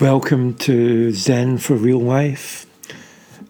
Welcome 0.00 0.54
to 0.60 1.12
Zen 1.12 1.58
for 1.58 1.74
Real 1.74 2.00
Life. 2.00 2.64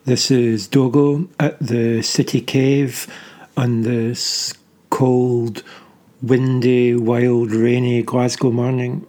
This 0.05 0.33
is 0.33 0.67
Dogo 0.67 1.29
at 1.39 1.57
the 1.61 2.03
City 2.03 2.41
Cave 2.41 3.07
on 3.57 3.83
this 3.83 4.55
cold, 4.91 5.63
windy, 6.21 6.97
wild, 6.97 7.53
rainy 7.53 8.03
Glasgow 8.03 8.51
morning. 8.51 9.07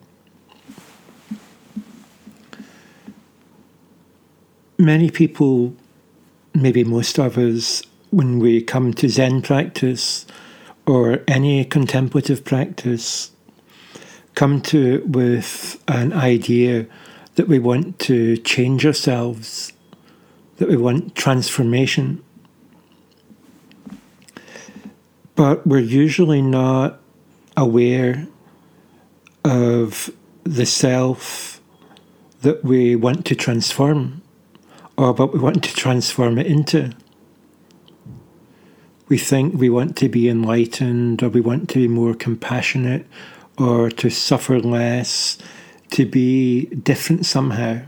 Many 4.77 5.09
people, 5.09 5.73
maybe 6.53 6.83
most 6.83 7.17
of 7.17 7.39
us, 7.39 7.81
when 8.11 8.37
we 8.37 8.61
come 8.61 8.93
to 8.93 9.09
Zen 9.09 9.41
practice 9.41 10.27
or 10.85 11.23
any 11.27 11.65
contemplative 11.65 12.45
practice, 12.45 13.31
come 14.35 14.61
to 14.61 14.93
it 14.93 15.09
with 15.09 15.83
an 15.87 16.13
idea 16.13 16.85
that 17.35 17.47
we 17.47 17.59
want 17.59 17.99
to 17.99 18.37
change 18.37 18.85
ourselves, 18.85 19.73
that 20.57 20.67
we 20.67 20.77
want 20.77 21.15
transformation. 21.15 22.23
But 25.35 25.65
we're 25.65 25.79
usually 25.79 26.41
not 26.41 26.99
aware 27.55 28.27
of 29.43 30.09
the 30.43 30.65
self 30.65 31.61
that 32.41 32.63
we 32.63 32.95
want 32.95 33.25
to 33.27 33.35
transform 33.35 34.21
or 34.97 35.13
what 35.13 35.33
we 35.33 35.39
want 35.39 35.63
to 35.63 35.73
transform 35.73 36.37
it 36.37 36.47
into. 36.47 36.91
We 39.07 39.17
think 39.17 39.55
we 39.55 39.69
want 39.69 39.97
to 39.97 40.09
be 40.09 40.29
enlightened 40.29 41.21
or 41.21 41.29
we 41.29 41.41
want 41.41 41.69
to 41.69 41.79
be 41.79 41.87
more 41.87 42.13
compassionate 42.13 43.05
or 43.57 43.89
to 43.91 44.09
suffer 44.09 44.59
less 44.59 45.37
to 45.91 46.05
be 46.05 46.65
different 46.65 47.25
somehow. 47.25 47.81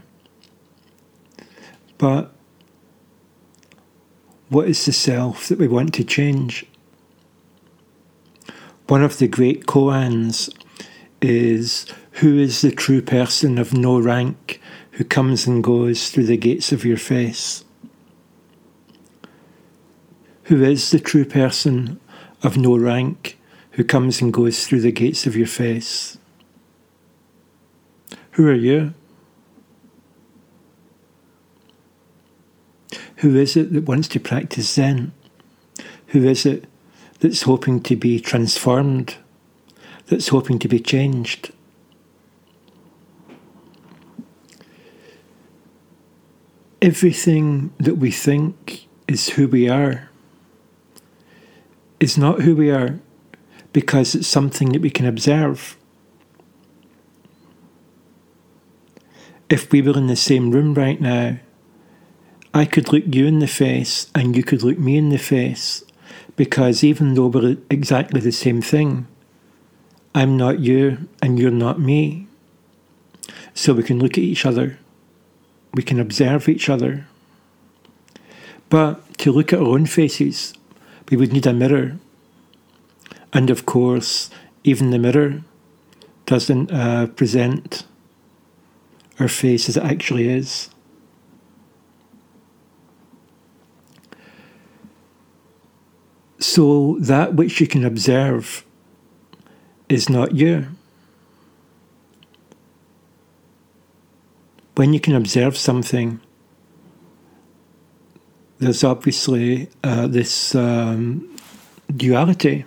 But 1.97 2.33
what 4.49 4.67
is 4.67 4.85
the 4.85 4.93
self 4.93 5.47
that 5.47 5.57
we 5.57 5.67
want 5.67 5.93
to 5.95 6.03
change? 6.03 6.65
One 8.87 9.03
of 9.03 9.17
the 9.17 9.27
great 9.27 9.65
koans 9.65 10.53
is 11.21 11.85
Who 12.19 12.37
is 12.37 12.61
the 12.61 12.71
true 12.71 13.01
person 13.01 13.57
of 13.57 13.73
no 13.73 13.99
rank 13.99 14.61
who 14.91 15.03
comes 15.03 15.47
and 15.47 15.63
goes 15.63 16.09
through 16.09 16.25
the 16.25 16.37
gates 16.37 16.71
of 16.71 16.85
your 16.85 16.97
face? 16.97 17.63
Who 20.43 20.61
is 20.61 20.91
the 20.91 20.99
true 20.99 21.25
person 21.25 21.99
of 22.43 22.57
no 22.57 22.77
rank 22.77 23.39
who 23.71 23.83
comes 23.83 24.21
and 24.21 24.33
goes 24.33 24.67
through 24.67 24.81
the 24.81 24.91
gates 24.91 25.25
of 25.25 25.37
your 25.37 25.47
face? 25.47 26.17
Who 28.33 28.47
are 28.47 28.55
you? 28.55 28.93
Who 33.17 33.35
is 33.35 33.55
it 33.55 33.71
that 33.73 33.87
wants 33.87 34.07
to 34.09 34.19
practice 34.19 34.73
Zen? 34.73 35.13
Who 36.07 36.27
is 36.27 36.45
it 36.45 36.65
that's 37.19 37.43
hoping 37.43 37.81
to 37.83 37.95
be 37.95 38.19
transformed? 38.19 39.17
That's 40.07 40.29
hoping 40.29 40.57
to 40.59 40.67
be 40.67 40.79
changed? 40.79 41.51
Everything 46.81 47.71
that 47.77 47.95
we 47.95 48.09
think 48.09 48.87
is 49.07 49.29
who 49.29 49.47
we 49.47 49.69
are 49.69 50.09
is 51.99 52.17
not 52.17 52.41
who 52.41 52.55
we 52.55 52.71
are 52.71 52.99
because 53.73 54.15
it's 54.15 54.27
something 54.27 54.71
that 54.73 54.81
we 54.81 54.89
can 54.89 55.05
observe. 55.05 55.77
If 59.53 59.71
we 59.71 59.83
were 59.83 59.95
in 59.95 60.07
the 60.07 60.15
same 60.15 60.49
room 60.49 60.73
right 60.73 60.99
now, 60.99 61.37
I 62.55 62.65
could 62.65 62.91
look 62.91 63.03
you 63.05 63.27
in 63.27 63.37
the 63.37 63.47
face 63.47 64.07
and 64.15 64.35
you 64.35 64.43
could 64.43 64.63
look 64.63 64.79
me 64.79 64.97
in 64.97 65.09
the 65.09 65.19
face 65.19 65.83
because 66.35 66.83
even 66.83 67.13
though 67.13 67.27
we're 67.27 67.57
exactly 67.69 68.19
the 68.19 68.31
same 68.31 68.63
thing, 68.63 69.05
I'm 70.15 70.37
not 70.37 70.57
you 70.57 71.07
and 71.21 71.37
you're 71.37 71.51
not 71.51 71.79
me. 71.79 72.25
So 73.53 73.75
we 73.75 73.83
can 73.83 73.99
look 73.99 74.13
at 74.13 74.23
each 74.23 74.43
other, 74.43 74.79
we 75.75 75.83
can 75.83 75.99
observe 75.99 76.49
each 76.49 76.67
other. 76.67 77.05
But 78.69 79.19
to 79.19 79.31
look 79.31 79.53
at 79.53 79.59
our 79.59 79.67
own 79.67 79.85
faces, 79.85 80.55
we 81.11 81.17
would 81.17 81.31
need 81.31 81.45
a 81.45 81.53
mirror. 81.53 81.99
And 83.31 83.51
of 83.51 83.67
course, 83.67 84.31
even 84.63 84.89
the 84.89 84.97
mirror 84.97 85.43
doesn't 86.25 86.71
uh, 86.71 87.05
present 87.05 87.85
our 89.19 89.27
face 89.27 89.69
as 89.69 89.77
it 89.77 89.83
actually 89.83 90.27
is. 90.27 90.69
So 96.39 96.97
that 96.99 97.35
which 97.35 97.61
you 97.61 97.67
can 97.67 97.85
observe 97.85 98.65
is 99.87 100.09
not 100.09 100.35
you. 100.35 100.67
When 104.75 104.93
you 104.93 104.99
can 104.99 105.15
observe 105.15 105.55
something, 105.55 106.19
there's 108.59 108.83
obviously 108.83 109.69
uh, 109.83 110.07
this 110.07 110.55
um, 110.55 111.35
duality, 111.95 112.65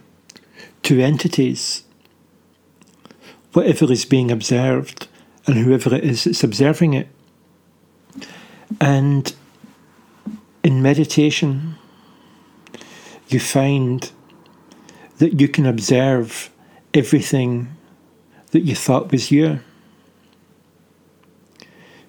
two 0.83 1.01
entities. 1.01 1.85
Whatever 3.53 3.93
is 3.93 4.05
being 4.05 4.31
observed 4.31 5.09
and 5.47 5.57
whoever 5.57 5.95
it 5.95 6.05
is 6.05 6.25
that's 6.25 6.43
observing 6.43 6.95
it. 6.95 7.09
And 8.81 9.33
in 10.63 10.83
meditation, 10.83 11.77
you 13.29 13.39
find 13.39 14.11
that 15.19 15.41
you 15.41 15.49
can 15.49 15.67
observe 15.67 16.51
everything 16.93 17.69
that 18.51 18.61
you 18.61 18.75
thought 18.75 19.13
was 19.13 19.31
you. 19.31 19.61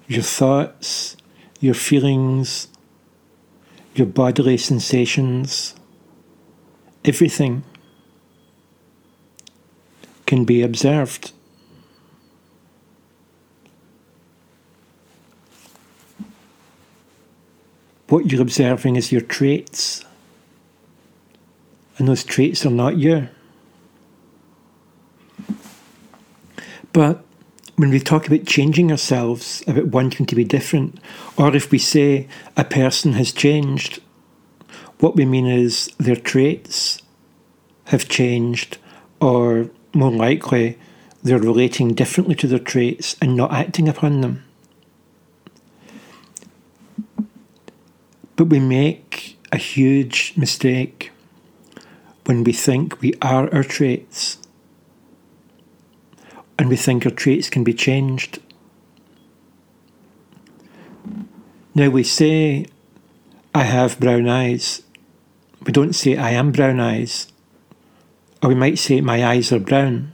Your 0.07 0.23
thoughts, 0.23 1.17
your 1.59 1.73
feelings, 1.73 2.69
your 3.95 4.07
bodily 4.07 4.57
sensations, 4.57 5.75
everything 7.03 7.63
can 10.25 10.45
be 10.45 10.61
observed. 10.61 11.31
What 18.09 18.31
you're 18.31 18.41
observing 18.41 18.95
is 18.95 19.11
your 19.11 19.21
traits. 19.21 20.03
And 21.97 22.07
those 22.07 22.23
traits 22.23 22.65
are 22.65 22.71
not 22.71 22.97
you. 22.97 23.27
But 26.93 27.23
when 27.75 27.89
we 27.89 27.99
talk 27.99 28.25
about 28.25 28.45
changing 28.45 28.91
ourselves, 28.91 29.63
about 29.67 29.87
wanting 29.87 30.25
to 30.25 30.35
be 30.35 30.43
different, 30.43 30.99
or 31.37 31.55
if 31.55 31.71
we 31.71 31.77
say 31.77 32.27
a 32.55 32.63
person 32.63 33.13
has 33.13 33.31
changed, 33.31 34.01
what 34.99 35.15
we 35.15 35.25
mean 35.25 35.45
is 35.45 35.91
their 35.99 36.15
traits 36.15 37.01
have 37.85 38.09
changed, 38.09 38.77
or 39.21 39.69
more 39.93 40.11
likely, 40.11 40.77
they're 41.21 41.39
relating 41.39 41.93
differently 41.93 42.35
to 42.35 42.47
their 42.47 42.59
traits 42.59 43.15
and 43.21 43.35
not 43.35 43.53
acting 43.53 43.87
upon 43.87 44.21
them. 44.21 44.43
But 48.37 48.45
we 48.45 48.59
make 48.59 49.37
a 49.51 49.57
huge 49.57 50.33
mistake 50.37 51.11
when 52.25 52.43
we 52.43 52.53
think 52.53 53.01
we 53.01 53.13
are 53.19 53.51
our 53.51 53.63
traits 53.63 54.37
and 56.59 56.69
we 56.69 56.75
think 56.75 57.03
our 57.05 57.11
traits 57.11 57.49
can 57.49 57.63
be 57.63 57.73
changed. 57.73 58.39
Now 61.73 61.89
we 61.89 62.03
say, 62.03 62.67
I 63.55 63.63
have 63.63 63.99
brown 63.99 64.27
eyes. 64.27 64.83
We 65.65 65.71
don't 65.71 65.93
say, 65.93 66.15
I 66.15 66.29
am 66.31 66.51
brown 66.51 66.79
eyes. 66.79 67.31
Or 68.43 68.49
we 68.49 68.55
might 68.55 68.77
say, 68.77 69.01
my 69.01 69.25
eyes 69.25 69.51
are 69.51 69.59
brown. 69.59 70.13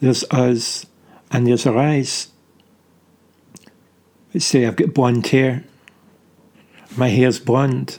There's 0.00 0.24
us 0.30 0.86
and 1.30 1.46
there's 1.46 1.66
our 1.66 1.76
eyes. 1.76 2.28
We 4.32 4.40
say, 4.40 4.66
I've 4.66 4.76
got 4.76 4.94
blonde 4.94 5.26
hair 5.26 5.64
my 6.96 7.08
hair's 7.08 7.38
blonde. 7.38 7.98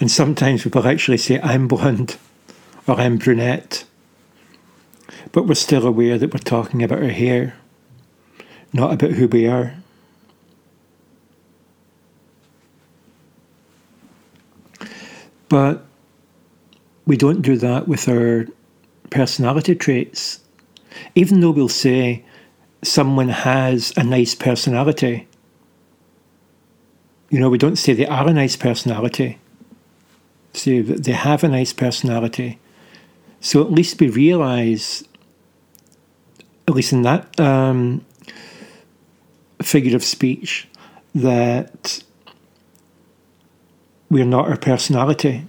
And 0.00 0.10
sometimes 0.10 0.62
people 0.62 0.86
actually 0.86 1.18
say, 1.18 1.40
I'm 1.40 1.68
blonde 1.68 2.16
or 2.86 2.96
I'm 2.96 3.16
brunette. 3.16 3.84
But 5.32 5.46
we're 5.46 5.54
still 5.54 5.86
aware 5.86 6.18
that 6.18 6.32
we're 6.32 6.38
talking 6.38 6.82
about 6.82 7.02
our 7.02 7.08
hair, 7.08 7.56
not 8.72 8.92
about 8.92 9.12
who 9.12 9.28
we 9.28 9.46
are. 9.46 9.74
But 15.48 15.84
we 17.06 17.16
don't 17.16 17.42
do 17.42 17.56
that 17.58 17.86
with 17.86 18.08
our 18.08 18.46
personality 19.10 19.74
traits. 19.74 20.40
Even 21.14 21.40
though 21.40 21.50
we'll 21.50 21.68
say 21.68 22.24
someone 22.82 23.28
has 23.28 23.92
a 23.96 24.02
nice 24.02 24.34
personality, 24.34 25.28
you 27.30 27.40
know, 27.40 27.50
we 27.50 27.58
don't 27.58 27.76
say 27.76 27.92
they 27.92 28.06
are 28.06 28.28
a 28.28 28.32
nice 28.32 28.56
personality. 28.56 29.38
Say 30.52 30.80
they 30.80 31.12
have 31.12 31.42
a 31.42 31.48
nice 31.48 31.72
personality. 31.72 32.58
So 33.40 33.60
at 33.62 33.72
least 33.72 34.00
we 34.00 34.08
realize, 34.08 35.04
at 36.68 36.74
least 36.74 36.92
in 36.92 37.02
that 37.02 37.38
um, 37.40 38.04
figure 39.62 39.96
of 39.96 40.04
speech, 40.04 40.68
that 41.14 42.02
we're 44.10 44.24
not 44.24 44.48
our 44.48 44.56
personality. 44.56 45.44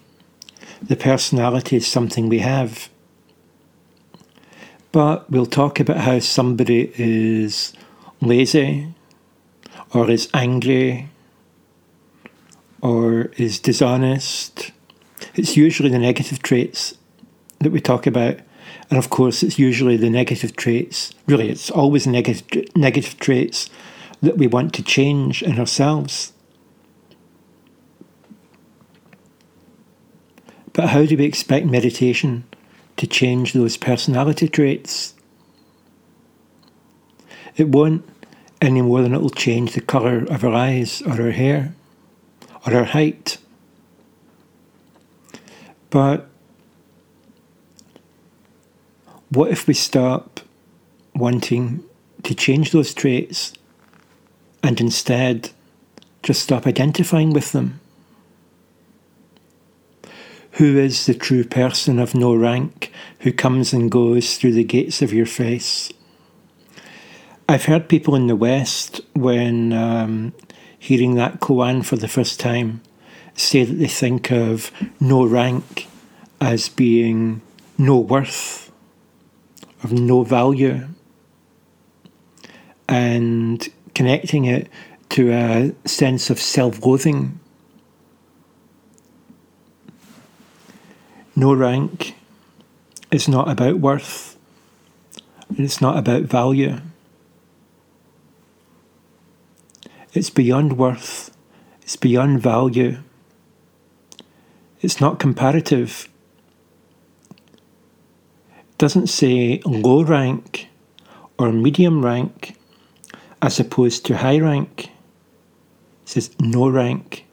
The 0.82 0.96
personality 0.96 1.78
is 1.78 1.88
something 1.88 2.30
we 2.30 2.40
have. 2.40 2.90
But 4.92 5.30
we'll 5.30 5.46
talk 5.46 5.80
about 5.80 5.98
how 5.98 6.20
somebody 6.20 6.92
is 6.96 7.74
lazy 8.22 8.94
or 9.94 10.10
is 10.10 10.30
angry 10.34 11.10
or 12.82 13.32
is 13.38 13.60
dishonest. 13.60 14.72
It's 15.34 15.58
usually 15.58 15.90
the 15.90 16.00
negative 16.00 16.42
traits 16.42 16.96
that 17.60 17.72
we 17.72 17.82
talk 17.82 18.06
about. 18.06 18.40
And 18.90 19.00
of 19.00 19.10
course, 19.10 19.42
it's 19.44 19.58
usually 19.58 19.98
the 19.98 20.10
negative 20.10 20.56
traits, 20.56 21.14
really, 21.28 21.50
it's 21.50 21.72
always 21.72 22.06
negative, 22.06 22.44
negative 22.76 23.18
traits 23.20 23.70
that 24.22 24.38
we 24.38 24.48
want 24.48 24.74
to 24.76 24.84
change 24.84 25.42
in 25.42 25.60
ourselves. 25.60 26.34
But 30.74 30.90
how 30.90 31.06
do 31.06 31.18
we 31.18 31.24
expect 31.24 31.66
meditation 31.66 32.44
to 32.98 33.08
change 33.08 33.54
those 33.54 33.78
personality 33.78 34.48
traits? 34.48 35.14
It 37.56 37.70
won't 37.70 38.08
any 38.62 38.82
more 38.82 39.02
than 39.02 39.14
it 39.14 39.22
will 39.22 39.30
change 39.30 39.74
the 39.74 39.82
colour 39.82 40.26
of 40.30 40.44
our 40.44 40.54
eyes 40.54 41.02
or 41.02 41.22
our 41.22 41.32
hair 41.32 41.74
or 42.66 42.76
our 42.76 42.84
height. 42.84 43.38
But 45.90 46.28
what 49.30 49.52
if 49.52 49.68
we 49.68 49.74
stop 49.74 50.40
wanting 51.14 51.84
to 52.24 52.36
change 52.36 52.72
those 52.72 52.94
traits 52.94 53.54
and 54.64 54.82
instead 54.82 55.52
just 56.24 56.44
stop 56.44 56.66
identifying 56.66 57.32
with 57.32 57.52
them? 57.52 57.80
Who 60.54 60.78
is 60.78 61.06
the 61.06 61.14
true 61.14 61.44
person 61.44 62.00
of 62.00 62.16
no 62.16 62.34
rank 62.34 62.92
who 63.20 63.34
comes 63.34 63.74
and 63.74 63.92
goes 63.92 64.38
through 64.38 64.54
the 64.54 64.64
gates 64.64 65.02
of 65.02 65.14
your 65.14 65.26
face? 65.26 65.92
I've 67.48 67.66
heard 67.66 67.90
people 67.90 68.16
in 68.16 68.28
the 68.28 68.36
West, 68.36 69.02
when 69.14 69.72
um, 69.72 70.34
hearing 70.86 71.16
that 71.16 71.40
koan 71.40 71.84
for 71.84 71.96
the 71.96 72.08
first 72.08 72.40
time, 72.40 72.82
say 73.34 73.64
that 73.64 73.74
they 73.76 73.88
think 73.88 74.32
of 74.32 74.72
no 75.00 75.26
rank 75.26 75.88
as 76.40 76.70
being 76.70 77.42
no 77.78 77.98
worth, 77.98 78.72
of 79.84 79.92
no 79.92 80.24
value, 80.24 80.88
and 82.88 83.70
connecting 83.94 84.46
it 84.46 84.70
to 85.10 85.32
a 85.32 85.74
sense 85.86 86.30
of 86.30 86.40
self 86.40 86.86
loathing 86.86 87.40
No 91.38 91.54
rank 91.54 92.16
is 93.12 93.28
not 93.28 93.50
about 93.50 93.80
worth, 93.80 94.38
it's 95.58 95.82
not 95.82 95.98
about 95.98 96.24
value. 96.24 96.80
It's 100.14 100.30
beyond 100.30 100.78
worth, 100.78 101.36
it's 101.82 101.96
beyond 101.96 102.42
value. 102.42 103.00
It's 104.82 105.02
not 105.02 105.20
comparative. 105.20 106.08
It 108.58 108.78
doesn't 108.78 109.08
say 109.08 109.62
low 109.66 110.04
rank 110.04 110.70
or 111.38 111.52
medium 111.52 112.06
rank 112.06 112.58
as 113.42 113.60
opposed 113.60 114.06
to 114.06 114.18
high 114.18 114.40
rank. 114.40 114.86
It 114.86 114.90
says 116.06 116.36
no 116.40 116.70
rank. 116.70 117.26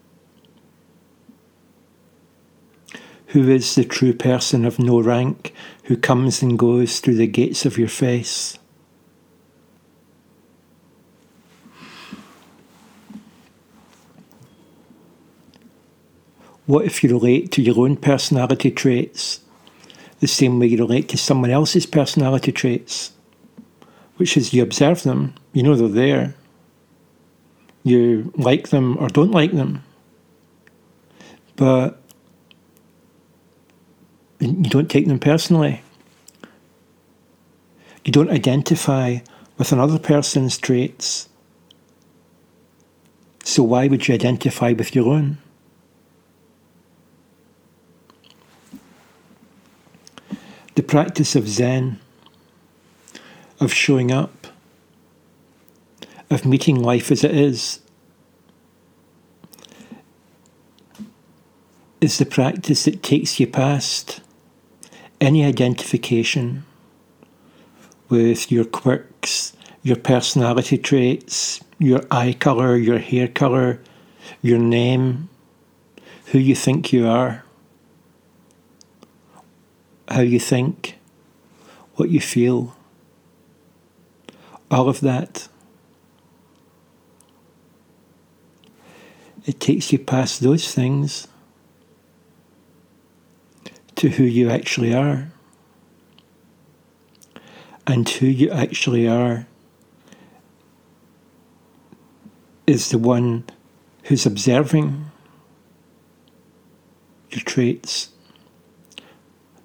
Who 3.28 3.48
is 3.48 3.74
the 3.74 3.84
true 3.84 4.12
person 4.12 4.66
of 4.66 4.78
no 4.78 5.00
rank, 5.00 5.54
who 5.84 5.96
comes 5.96 6.42
and 6.42 6.58
goes 6.58 7.00
through 7.00 7.16
the 7.16 7.26
gates 7.26 7.64
of 7.64 7.78
your 7.78 7.88
face? 7.88 8.58
What 16.66 16.84
if 16.84 17.02
you 17.02 17.10
relate 17.10 17.50
to 17.52 17.62
your 17.62 17.78
own 17.80 17.96
personality 17.96 18.70
traits 18.70 19.40
the 20.20 20.28
same 20.28 20.60
way 20.60 20.66
you 20.66 20.78
relate 20.78 21.08
to 21.08 21.18
someone 21.18 21.50
else's 21.50 21.86
personality 21.86 22.52
traits? 22.52 23.12
Which 24.16 24.36
is 24.36 24.54
you 24.54 24.62
observe 24.62 25.02
them, 25.02 25.34
you 25.52 25.62
know 25.62 25.74
they're 25.74 25.88
there, 25.88 26.34
you 27.82 28.32
like 28.36 28.68
them 28.68 28.96
or 28.98 29.08
don't 29.08 29.32
like 29.32 29.52
them. 29.52 29.82
But 31.56 32.00
you 34.38 34.70
don't 34.70 34.90
take 34.90 35.06
them 35.06 35.18
personally. 35.18 35.82
You 38.04 38.12
don't 38.12 38.30
identify 38.30 39.18
with 39.58 39.72
another 39.72 39.98
person's 39.98 40.58
traits. 40.58 41.28
So 43.44 43.62
why 43.62 43.88
would 43.88 44.06
you 44.06 44.14
identify 44.14 44.72
with 44.72 44.94
your 44.94 45.08
own? 45.08 45.38
The 50.74 50.82
practice 50.82 51.36
of 51.36 51.48
Zen, 51.48 52.00
of 53.60 53.72
showing 53.72 54.10
up, 54.10 54.46
of 56.30 56.46
meeting 56.46 56.82
life 56.82 57.10
as 57.10 57.22
it 57.22 57.34
is, 57.34 57.80
is 62.00 62.16
the 62.16 62.24
practice 62.24 62.86
that 62.86 63.02
takes 63.02 63.38
you 63.38 63.46
past 63.46 64.22
any 65.20 65.44
identification 65.44 66.64
with 68.08 68.50
your 68.50 68.64
quirks, 68.64 69.52
your 69.82 69.96
personality 69.96 70.78
traits, 70.78 71.60
your 71.78 72.00
eye 72.10 72.34
colour, 72.38 72.76
your 72.76 72.98
hair 72.98 73.28
colour, 73.28 73.80
your 74.40 74.58
name, 74.58 75.28
who 76.26 76.38
you 76.38 76.54
think 76.54 76.92
you 76.92 77.06
are, 77.06 77.44
how 80.12 80.20
you 80.20 80.38
think, 80.38 80.98
what 81.94 82.10
you 82.10 82.20
feel, 82.20 82.76
all 84.70 84.88
of 84.88 85.00
that. 85.00 85.48
It 89.44 89.58
takes 89.58 89.92
you 89.92 89.98
past 89.98 90.40
those 90.40 90.72
things 90.72 91.26
to 93.96 94.08
who 94.10 94.24
you 94.24 94.50
actually 94.50 94.94
are. 94.94 95.32
And 97.84 98.08
who 98.08 98.26
you 98.26 98.48
actually 98.50 99.08
are 99.08 99.46
is 102.66 102.90
the 102.90 102.98
one 102.98 103.44
who's 104.04 104.24
observing 104.24 105.10
your 107.30 107.40
traits, 107.40 108.11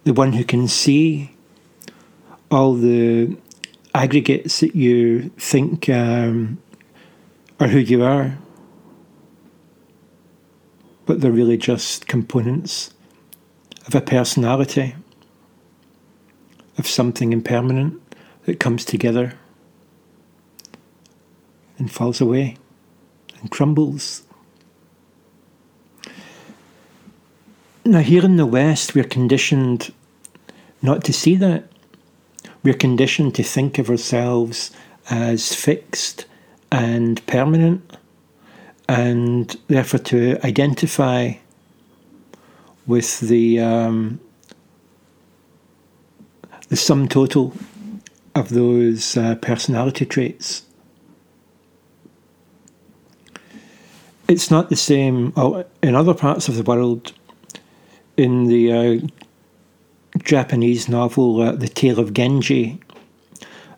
the 0.07 0.13
one 0.13 0.31
who 0.31 0.43
can 0.45 0.69
see 0.69 1.29
all 2.49 2.73
the 2.75 3.35
aggregates 3.93 4.61
that 4.61 4.73
you 4.73 5.29
think 5.37 5.89
um, 5.89 6.57
are 7.59 7.67
who 7.67 7.77
you 7.77 8.01
are, 8.01 8.37
but 11.05 11.19
they're 11.19 11.29
really 11.29 11.57
just 11.57 12.07
components 12.07 12.93
of 13.85 13.95
a 13.95 13.99
personality, 13.99 14.95
of 16.77 16.87
something 16.87 17.33
impermanent 17.33 18.01
that 18.45 18.61
comes 18.61 18.85
together 18.85 19.33
and 21.77 21.91
falls 21.91 22.21
away 22.21 22.55
and 23.41 23.51
crumbles. 23.51 24.23
Now, 27.87 27.99
here 27.99 28.25
in 28.25 28.35
the 28.35 28.45
West, 28.45 28.95
we're 28.95 29.05
conditioned 29.05 29.93
not 30.81 31.05
to 31.05 31.13
see 31.13 31.37
that. 31.37 31.69
We're 32.61 32.73
conditioned 32.73 33.33
to 33.35 33.43
think 33.43 33.79
of 33.79 33.89
ourselves 33.89 34.71
as 35.09 35.55
fixed 35.55 36.25
and 36.69 37.25
permanent, 37.27 37.95
and 38.89 39.55
therefore 39.67 40.01
to 40.01 40.37
identify 40.45 41.35
with 42.85 43.21
the 43.21 43.61
um, 43.61 44.19
the 46.67 46.75
sum 46.75 47.07
total 47.07 47.53
of 48.35 48.49
those 48.49 49.15
uh, 49.15 49.35
personality 49.35 50.05
traits. 50.05 50.63
It's 54.27 54.51
not 54.51 54.67
the 54.67 54.75
same 54.75 55.31
oh, 55.37 55.63
in 55.81 55.95
other 55.95 56.13
parts 56.13 56.49
of 56.49 56.57
the 56.57 56.63
world. 56.63 57.13
In 58.17 58.45
the 58.45 58.71
uh, 58.73 59.07
Japanese 60.23 60.89
novel 60.89 61.39
uh, 61.39 61.51
The 61.51 61.67
Tale 61.67 61.99
of 61.99 62.15
Genji, 62.15 62.79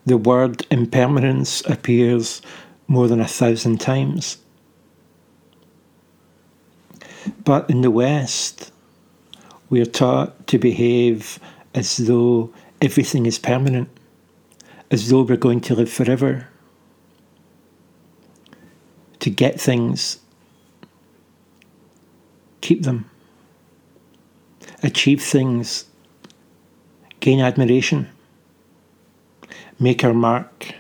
the 0.06 0.16
word 0.16 0.66
impermanence 0.72 1.62
appears 1.66 2.42
more 2.88 3.10
than 3.10 3.20
a 3.20 3.28
thousand 3.28 3.82
times. 3.82 4.38
But 7.44 7.70
in 7.70 7.82
the 7.82 7.92
West, 7.92 8.72
we 9.70 9.82
are 9.82 9.86
taught 9.86 10.48
to 10.48 10.58
behave 10.58 11.38
as 11.76 11.98
though 11.98 12.54
everything 12.82 13.26
is 13.26 13.38
permanent, 13.38 13.90
as 14.90 15.10
though 15.10 15.24
we're 15.24 15.36
going 15.36 15.60
to 15.62 15.76
live 15.76 15.92
forever, 15.92 16.48
to 19.20 19.30
get 19.30 19.60
things, 19.60 20.20
keep 22.62 22.84
them, 22.84 23.10
achieve 24.84 25.22
things, 25.22 25.86
gain 27.20 27.40
admiration, 27.40 28.10
make 29.80 30.04
our 30.04 30.14
mark. 30.14 30.74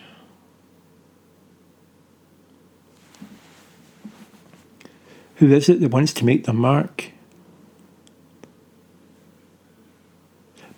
Who 5.36 5.51
is 5.53 5.70
it 5.70 5.79
that 5.79 5.91
wants 5.91 6.13
to 6.15 6.25
make 6.25 6.44
the 6.44 6.53
mark? 6.53 7.12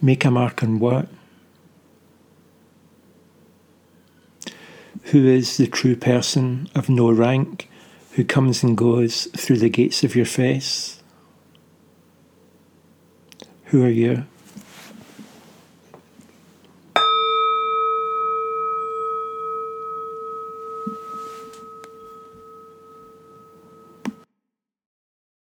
Make 0.02 0.24
a 0.26 0.32
mark 0.32 0.64
on 0.64 0.80
what? 0.80 1.08
Who 5.06 5.28
is 5.28 5.58
the 5.58 5.68
true 5.68 5.96
person 5.96 6.70
of 6.76 6.90
no 6.90 7.12
rank 7.12 7.70
who 8.12 8.24
comes 8.24 8.64
and 8.64 8.78
goes 8.78 9.26
through 9.36 9.58
the 9.58 9.70
gates 9.70 10.04
of 10.04 10.16
your 10.16 10.26
face? 10.26 11.01
Who 13.72 13.86
are 13.86 13.90
you? 13.90 14.26